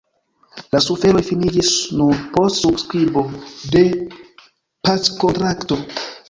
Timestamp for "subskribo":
2.61-3.23